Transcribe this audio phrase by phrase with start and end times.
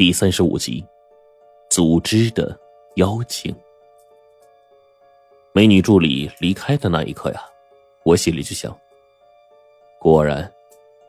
[0.00, 0.82] 第三十五集，
[1.68, 2.58] 组织的
[2.96, 3.54] 邀请。
[5.52, 7.44] 美女助理离开的那一刻呀，
[8.02, 8.74] 我心里就想：
[9.98, 10.50] 果然，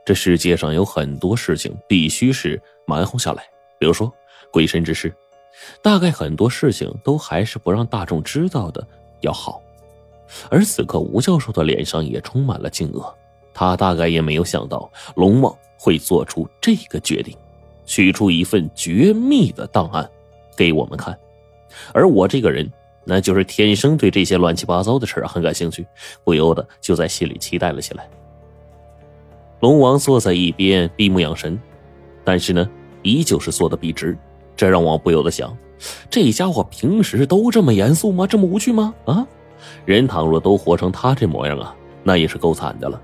[0.05, 3.49] 这世界上有很多事情必须是瞒哄下来，
[3.79, 4.11] 比如说
[4.51, 5.15] 鬼神之事，
[5.81, 8.85] 大概很多事情都还是不让大众知道的
[9.21, 9.63] 要好。
[10.49, 13.09] 而此刻，吴教授的脸上也充满了惊愕，
[13.53, 17.33] 他大概也没有想到龙王会做出这个决定。
[17.91, 20.09] 取出一份绝密的档案
[20.55, 21.13] 给我们看，
[21.93, 22.71] 而我这个人，
[23.03, 25.85] 那就是天生对这些乱七八糟的事儿很感兴趣，
[26.23, 28.09] 不由得就在心里期待了起来。
[29.59, 31.59] 龙王坐在一边闭目养神，
[32.23, 32.69] 但是呢，
[33.01, 34.17] 依旧是坐的笔直，
[34.55, 35.53] 这让我不由得想：
[36.09, 38.25] 这家伙平时都这么严肃吗？
[38.25, 38.95] 这么无趣吗？
[39.03, 39.27] 啊，
[39.83, 43.01] 人倘若都活成他这模样啊，那也是够惨的了。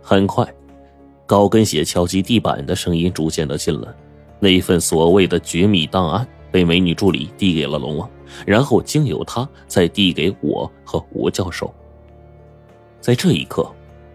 [0.00, 0.50] 很快。
[1.28, 3.94] 高跟鞋敲击地板的声音逐渐的近了，
[4.40, 8.08] 那一份所谓的绝密档案被美女助理递给了龙王，
[8.46, 11.70] 然后经由他再递给我和吴教授。
[12.98, 13.70] 在这一刻，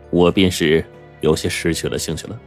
[0.09, 0.83] 我便是
[1.21, 2.39] 有些失去了兴趣了。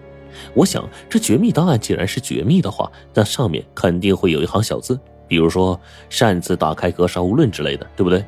[0.52, 4.98] 我想，这绝密档案既然是绝密的话，那上面肯定会有一行小字，
[5.28, 8.24] 比如说“擅自打开格杀勿论”之类的，对不对？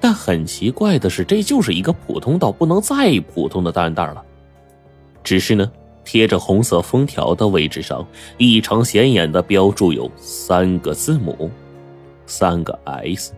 [0.00, 4.24] 但很奇怪的是，这就是一个普通到不能再普通的档案袋了。
[5.24, 5.72] 只是呢，
[6.04, 11.50] 贴着红色封条的位置上，异常显眼的标注有三个字母，
[12.26, 13.32] 三个 S。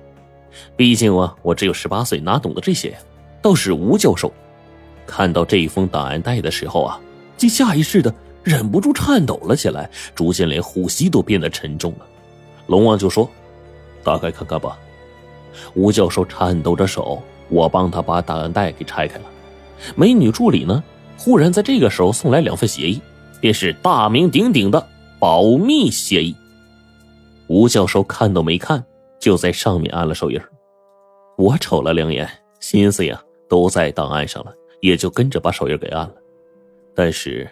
[0.77, 2.99] 毕竟啊，我只有十八岁，哪懂得这些呀？
[3.41, 4.33] 倒是吴教授，
[5.07, 7.01] 看到这一封档案袋的时候啊，
[7.37, 12.07] 竟下意识的忍不住颤抖了起来，逐渐连呼吸都变得沉重了。
[12.67, 13.31] 龙王就说
[14.03, 14.77] ：“打开看看吧。”
[15.75, 19.25] 吴教授颤抖着手，我帮他把档案袋给拆开了。
[19.95, 20.83] 美女助理呢？
[21.17, 23.01] 忽然在这个时候送来两份协议，
[23.41, 24.87] 便是大名鼎鼎的
[25.19, 26.35] 保密协议。
[27.49, 28.85] 吴教授看都没看，
[29.21, 30.41] 就在上面按了手印。
[31.37, 32.29] 我瞅了两眼，
[32.61, 36.15] 心思呀都在档案上了，也就跟着把手印给按了。
[36.95, 37.49] 但是，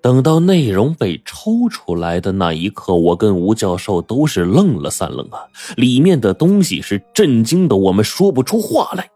[0.00, 5.46] 等到内容被抽出来的那一刻，我跟吴教授都是愣了三愣啊！
[5.76, 9.10] 里面的东西是震惊的，我们说不出话来。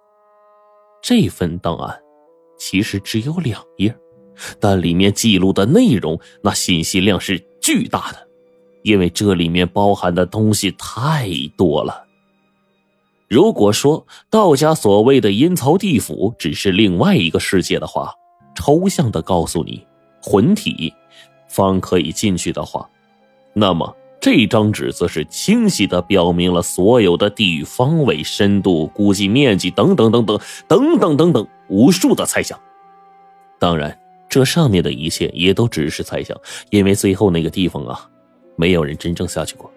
[1.03, 2.00] 这份档案。
[2.60, 3.97] 其实只有两页，
[4.60, 8.28] 但里面记录的内容那信息量是巨大的，
[8.82, 12.04] 因为这里面包含的东西太多了。
[13.28, 18.12] 如果说道家所谓的阴曹地府只是另外一个世界的话，
[18.54, 19.87] 抽象的告诉你
[20.22, 20.92] 魂体
[21.48, 22.87] 方可以进去的话，
[23.54, 30.38] 那么这张纸则是清晰的表明了所有的地域方位、深度、估计面积等等等等
[30.69, 31.48] 等等等等。
[31.70, 32.60] 无数的猜想，
[33.60, 33.97] 当然，
[34.28, 36.36] 这上面的一切也都只是猜想，
[36.70, 38.10] 因为最后那个地方啊，
[38.56, 39.70] 没有人真正下去过。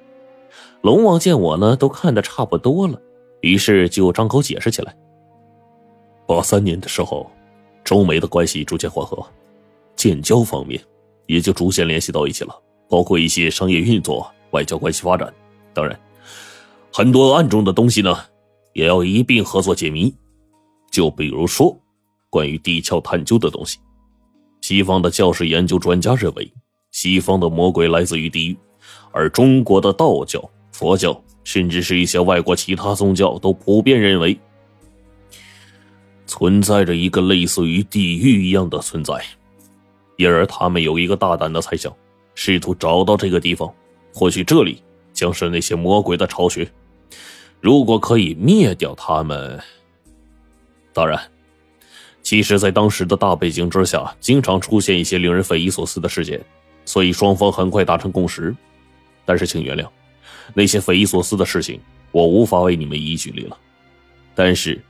[0.82, 3.00] 龙王见我呢，都看得差不多了，
[3.42, 4.96] 于是就张口解释起来。
[6.26, 7.30] 八三年的时候，
[7.84, 9.24] 中美的关系逐渐缓和，
[9.96, 10.82] 建交方面
[11.28, 12.60] 也就逐渐联系到一起了，
[12.90, 15.32] 包括一些商业运作、外交关系发展。
[15.76, 15.98] 当然，
[16.92, 18.18] 很多暗中的东西呢，
[18.74, 20.12] 也要一并合作解谜。
[20.92, 21.78] 就比如说。
[22.34, 23.78] 关于地壳探究的东西，
[24.62, 26.52] 西方的教士研究专家认为，
[26.90, 28.58] 西方的魔鬼来自于地狱，
[29.12, 34.36] 而中国的道教、佛教，甚至是一些外国其他宗教，都普遍认为
[36.26, 39.14] 存在着一个类似于地狱一样的存在。
[40.18, 41.96] 因而，他们有一个大胆的猜想，
[42.34, 43.72] 试图找到这个地方，
[44.12, 44.82] 或许这里
[45.14, 46.68] 将是那些魔鬼的巢穴。
[47.62, 49.62] 如果可以灭掉他们，
[50.94, 51.30] 当然。
[52.24, 56.42] 其实，在当时的大背景之下，经常出现一些令人匪夷所思的事件，
[56.86, 58.56] 所以双方很快达成共识。
[59.26, 59.86] 但是，请原谅，
[60.54, 61.82] 那些匪夷所思的事情，
[62.14, 63.58] 我无法为你们一一举例了。
[64.34, 64.82] 但是，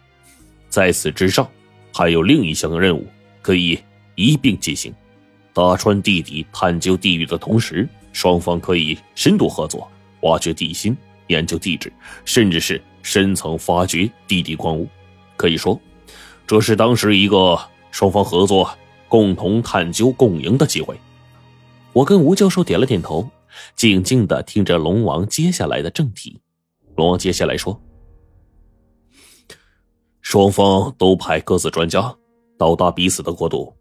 [0.70, 1.50] 在此之上，
[1.92, 3.08] 还有另一项任务
[3.42, 3.80] 可以
[4.14, 4.94] 一并进行：
[5.54, 9.92] 打穿地底、探究地狱的同时，双方可以深度合作，
[10.22, 10.96] 挖掘地心、
[11.28, 11.92] 研究地质，
[12.26, 14.88] 甚至是深层发掘地底矿物。
[15.36, 15.82] 可以说。
[16.54, 17.60] 这是当时一个
[17.90, 18.70] 双方合作、
[19.08, 20.96] 共同探究、共赢的机会。
[21.94, 23.28] 我跟吴教授点了点头，
[23.76, 26.40] 静静的听着龙王接下来的正题。
[26.96, 27.82] 龙王接下来说
[30.22, 32.16] ：“双方都派各自专家
[32.56, 33.76] 到达彼此的国度，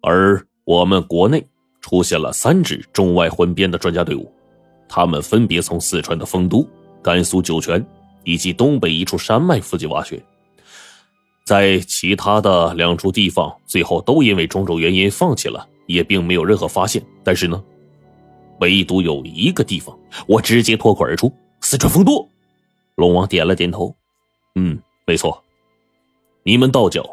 [0.00, 1.46] 而我们国内
[1.82, 4.32] 出现了三支中外混编的专家队伍，
[4.88, 6.66] 他们分别从四川的丰都、
[7.02, 7.86] 甘肃酒泉
[8.22, 10.18] 以及东北一处山脉附近挖掘。”
[11.44, 17.04] 在其他的两处地方，最后都因为种种原因放弃了，也并没有任何发现。
[17.22, 17.62] 但是呢，
[18.60, 22.26] 唯独有一个地方，我直接脱口而出：四川丰都。
[22.94, 23.94] 龙王点了点头，
[24.54, 25.42] 嗯，没错。
[26.44, 27.04] 你们道教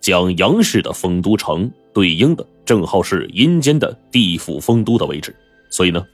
[0.00, 5.34] 将阳世的丰都城对应的正好是阴间的地府丰都的位置，
[5.70, 6.06] 所以呢，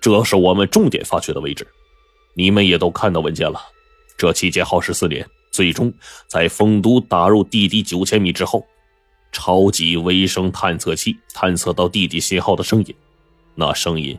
[0.00, 1.66] 这是我们重点发掘的位置。
[2.34, 3.58] 你们也都看到文件了，
[4.16, 5.26] 这期间耗时四年，
[5.58, 5.92] 最终
[6.28, 8.64] 在丰都打入地底九千米之后，
[9.32, 12.94] 超级微声探测器探测到地底信号的声音，
[13.56, 14.16] 那声音。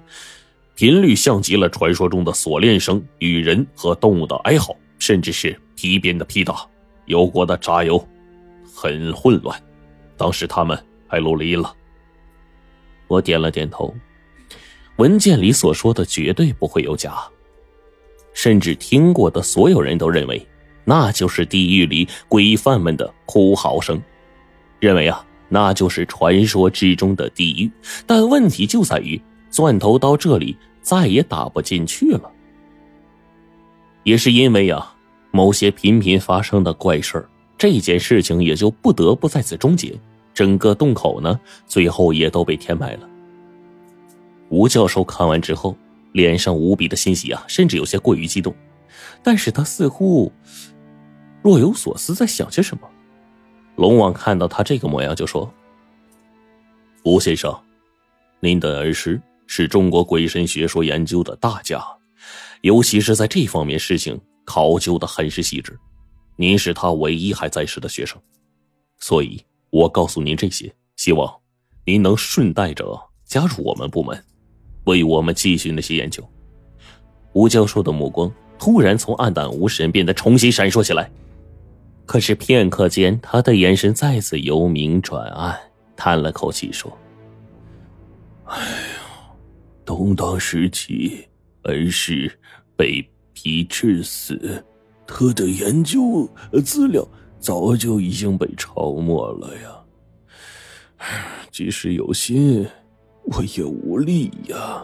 [0.75, 6.67] 频率像极了传说中的锁链声与人和动物的哀嚎，甚至是皮鞭的劈打，
[7.05, 8.05] 油锅的炸油，
[8.75, 9.57] 很混乱。
[10.17, 10.77] 当时他们
[11.07, 11.73] 还录了音了。
[13.07, 13.95] 我点了点头，
[14.97, 17.13] 文件里所说的绝对不会有假，
[18.33, 20.45] 甚至听过的所有人都认为，
[20.89, 24.01] 那就是地狱里鬼犯们的哭嚎声，
[24.79, 27.69] 认为啊，那就是传说之中的地狱。
[28.07, 29.21] 但问题就在于，
[29.51, 30.57] 钻头到这里。
[30.81, 32.31] 再也打不进去了，
[34.03, 34.91] 也是因为呀，
[35.29, 37.23] 某些频频发生的怪事
[37.57, 39.93] 这件事情也就不得不在此终结。
[40.33, 43.07] 整个洞口呢，最后也都被填埋了。
[44.47, 45.75] 吴教授看完之后，
[46.13, 48.55] 脸上无比的欣喜啊，甚至有些过于激动，
[49.21, 50.31] 但是他似乎
[51.49, 52.87] 若有所思，在想些什么。
[53.75, 55.51] 龙王看到他这个模样，就说
[57.03, 57.59] ：“吴先生，
[58.39, 59.19] 您的儿时。”
[59.51, 61.83] 是中国鬼神学说研究的大家，
[62.61, 65.75] 尤其是在这方面事情考究的很是细致。
[66.35, 68.21] 您是他唯一还在世的学生，
[68.99, 71.33] 所以我告诉您这些，希望
[71.83, 74.23] 您能顺带着加入我们部门，
[74.83, 76.23] 为我们继续那些研究。
[77.33, 81.09] 吴教授的目光突然从暗淡无神变得重新闪烁起来，
[82.09, 85.55] 可是片刻间，他的眼神再次由明转暗，
[85.95, 86.91] 叹了口气说
[88.49, 89.01] ：“哎。”呀，
[89.85, 91.27] 东荡时期，
[91.65, 92.35] 恩师
[92.75, 94.65] 被逼致死，
[95.05, 96.27] 他的研究
[96.65, 97.07] 资料
[97.37, 101.05] 早就已经被抄没了呀。
[101.51, 102.65] 即使有心，
[103.25, 104.83] 我也无力呀。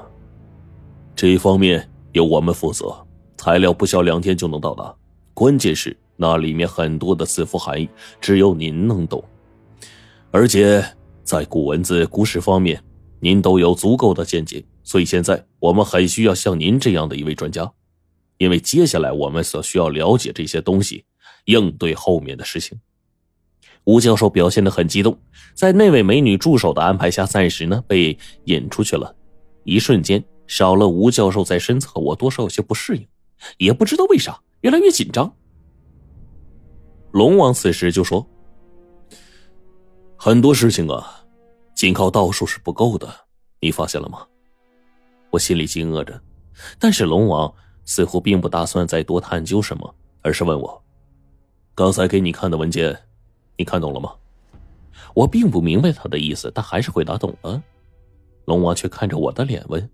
[1.15, 2.95] 这一方面由我们负责，
[3.35, 4.95] 材料不消两天就能到达。
[5.33, 7.89] 关键是那里面很多的字符含义，
[8.19, 9.23] 只有您能懂。
[10.31, 10.83] 而且
[11.23, 12.81] 在古文字、古史方面，
[13.19, 14.63] 您都有足够的见解。
[14.83, 17.71] 所以现在我们很需要像您这样的一位专家，
[18.37, 21.03] 因为接下来我们所需要了解这些东西，
[21.45, 22.79] 应对后面的事情。
[23.85, 25.17] 吴教授表现的很激动，
[25.53, 29.15] 在那位美女助手的安排下，暂时呢被引出去了。
[29.63, 33.07] 一瞬间少了吴教授在身侧，我多少有些不适应，
[33.57, 35.33] 也不知道为啥越来越紧张。
[37.15, 38.27] 龙王此时就说
[40.19, 41.23] ：“很多事情啊，
[41.73, 43.07] 仅靠道术是不够的，
[43.61, 44.27] 你发现了吗？”
[45.31, 46.21] 我心里惊愕着，
[46.77, 47.53] 但是龙王
[47.85, 50.83] 似乎并不打算再多探究什么，而是问我
[51.73, 52.93] ：“刚才给你看的文件，
[53.55, 54.13] 你看懂了吗？”
[55.15, 57.63] 我并不明白他的意思，但还是回答懂了。
[58.43, 59.89] 龙王却看着我的脸问：“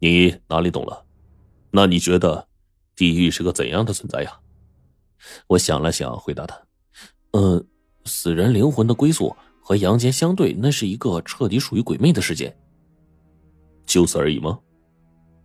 [0.00, 1.02] 你哪里懂了？
[1.70, 2.46] 那你觉得
[2.94, 4.38] 地狱是个怎样的存在呀？”
[5.46, 6.60] 我想了想，回答他
[7.32, 7.64] ：“呃，
[8.04, 12.56] 死人灵魂的归宿和阳间相对，那是一个彻底属于鬼魅的世界。”
[13.86, 14.58] 就此而已吗？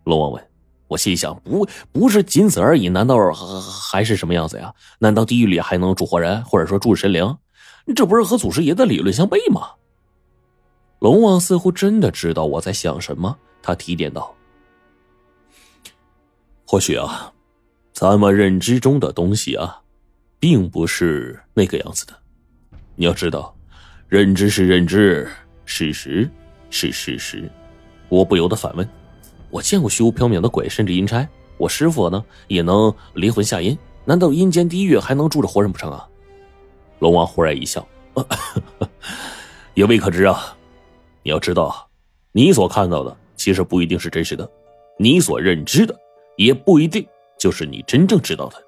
[0.05, 0.45] 龙王问。
[0.87, 4.73] 我心想，不，不是仅此而已，难道还还是什么样子呀？
[4.97, 7.37] 难道地狱里还能住活人，或者说住神灵？
[7.95, 9.69] 这不是和祖师爷的理论相悖吗？
[10.97, 14.35] 龙王似乎真的知道我在想什么，他提点道
[16.65, 17.31] ：“或许啊，
[17.99, 19.81] 咱们认知中的东西啊，
[20.39, 22.13] 并不是那个样子的。
[22.95, 23.53] 你要知道，
[24.07, 25.27] 认知是认知，
[25.65, 26.29] 事实
[26.69, 27.51] 是事实。”
[28.07, 28.87] 我不由得反问
[29.51, 31.27] ：“我见过虚无缥缈的鬼，甚至阴差。
[31.57, 33.77] 我师傅呢，也能离魂下阴。
[34.05, 36.07] 难道阴间地狱还能住着活人不成啊？”
[36.99, 37.85] 龙王忽然一笑
[39.75, 40.55] ：“也未可知啊！
[41.21, 41.89] 你要知道，
[42.31, 44.49] 你所看到的其实不一定是真实的，
[44.97, 45.93] 你所认知的
[46.37, 47.05] 也不一定
[47.39, 48.63] 就是你真正知道的。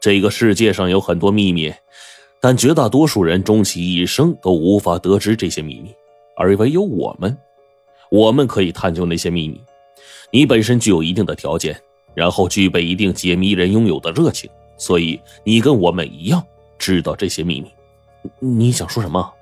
[0.00, 1.72] 这个世界上有很多秘密，
[2.40, 5.94] 但绝大多数人终其一生都无法得知这些秘密，
[6.36, 7.36] 而唯有我们。”
[8.10, 9.62] 我们可以探究那些秘密，
[10.32, 11.80] 你本身具有一定的条件，
[12.12, 16.44] 然后具备一定解谜人拥有的热情，所以你跟我们一样
[16.76, 17.70] 知道这些秘密。
[18.40, 19.32] 你想说什么？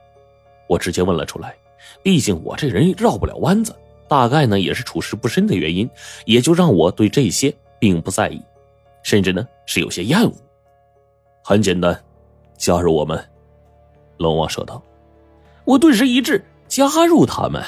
[0.67, 1.57] 我直接问了出来。
[2.03, 3.75] 毕竟我这人绕不了弯子，
[4.07, 5.89] 大概呢也是处事不深的原因，
[6.27, 8.39] 也就让我对这些并不在意，
[9.09, 10.31] 甚至呢是有些厌恶。
[11.43, 11.99] 很简单，
[12.59, 13.19] 加入我们。
[14.19, 14.83] 龙王说道。
[15.65, 17.65] 我顿时一滞，加入他们。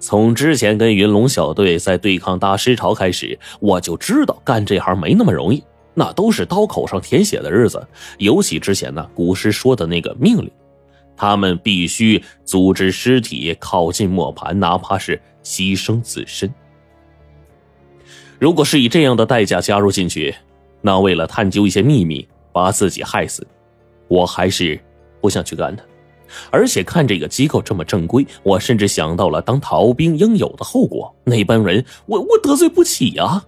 [0.00, 5.62] 从之前跟云龙小队在对抗大师潮开始，我就知道干这行没那么容易，
[5.92, 7.86] 那都是刀口上舔血的日子。
[8.16, 10.50] 尤其之前呢，古师说的那个命令，
[11.14, 16.50] 他们必须组织尸体靠近磨盘，哪怕是牺牲自身。
[18.38, 20.34] 如果是以这样的代价加入进去，
[20.82, 23.46] 那为了探究一些秘密，把自己害死，
[24.08, 24.78] 我还是
[25.20, 25.82] 不想去干的。
[26.50, 31.14] 而且看这个机构这么正规，我甚至想到了当逃兵应有的后果。
[31.24, 33.44] 那帮人，我我得罪不起呀！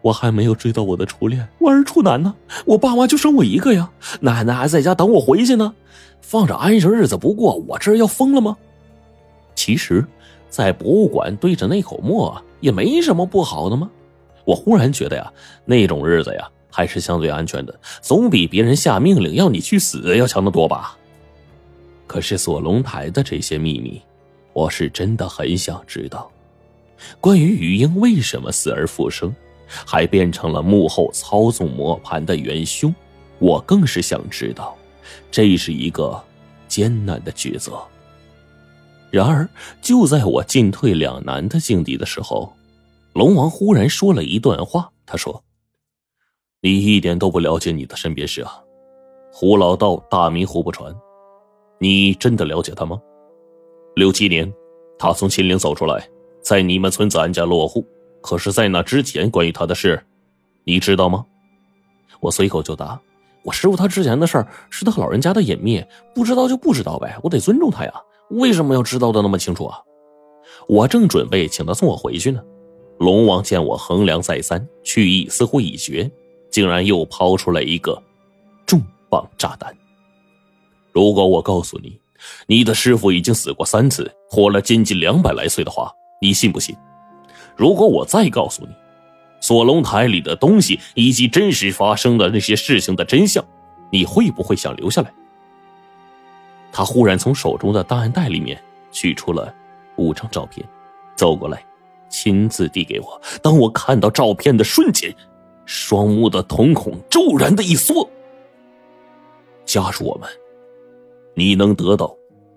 [0.00, 2.34] 我还没有追到我的初恋，我儿处男呢，
[2.64, 5.74] 我爸妈就剩我一个呀，奶奶还在家等我回去呢，
[6.20, 8.56] 放着安生日子不过，我这要疯了吗？
[9.54, 10.04] 其实，
[10.48, 13.90] 在博物馆对着那口墨也没什么不好的吗？
[14.44, 15.32] 我忽然觉得呀，
[15.64, 20.96] 那种日子呀，还是相对安全的，总比别人下命令要你去死要强得多吧。
[22.06, 24.02] 可是锁龙台的这些秘密，
[24.52, 26.30] 我是真的很想知道。
[27.20, 29.34] 关于雨英为什么死而复生，
[29.66, 32.94] 还变成了幕后操纵磨盘的元凶，
[33.38, 34.76] 我更是想知道。
[35.30, 36.22] 这是一个
[36.68, 37.80] 艰难的抉择。
[39.10, 39.48] 然而，
[39.80, 42.54] 就在我进退两难的境地的时候，
[43.12, 44.90] 龙王忽然说了一段话。
[45.04, 45.42] 他说
[46.62, 48.62] ：“你一点都不了解你的身边事啊！
[49.32, 50.94] 胡老道大名胡不传。”
[51.78, 52.98] 你真的了解他吗？
[53.96, 54.50] 六七年，
[54.98, 56.08] 他从秦岭走出来，
[56.40, 57.84] 在你们村子安家落户。
[58.22, 60.00] 可是，在那之前，关于他的事，
[60.64, 61.26] 你知道吗？
[62.20, 62.98] 我随口就答
[63.44, 67.92] ：“我师傅他之前的事是他老人家的隐秘，不知道就不知道呗，我得尊重他呀。
[68.30, 69.76] 为什么要知道的那么清楚啊？”
[70.68, 72.40] 我正准备请他送我回去呢，
[73.02, 76.08] 龙王见我衡量再三，去意似乎已决，
[76.52, 78.00] 竟然又抛出来一个
[78.64, 78.80] 重
[79.10, 79.76] 磅炸弹。
[80.92, 81.98] 如果我告诉你，
[82.46, 86.76] 你的师傅已经死过三次，活了接近两百来岁的话，你信不信？
[87.56, 88.68] 如果我再告诉你，
[89.40, 93.44] 锁龙台里的东西以及真实发生的那些事情的真相，
[93.90, 95.12] 你会不会想留下来？
[96.70, 99.52] 他忽然从手中的档案袋里面取出了
[99.96, 100.64] 五张照片，
[101.16, 101.64] 走过来，
[102.12, 103.20] 亲自递给我。
[103.42, 105.12] 当我看到照片的瞬间，
[105.64, 108.08] 双目的瞳孔骤然的一缩。
[109.64, 110.28] 加入我们。
[111.34, 112.14] 你能得到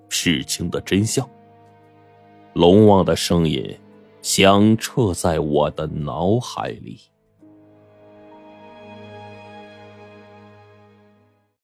[0.10, 1.28] 事情的真相。
[2.54, 3.74] 龙王的声音
[4.22, 7.00] 响彻在我的脑海里。